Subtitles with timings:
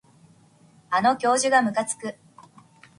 [0.89, 2.15] あの教授がむかつく